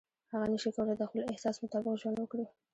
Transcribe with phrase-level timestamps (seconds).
[0.31, 2.45] هغه نشي کولای د خپل احساس مطابق ژوند وکړي.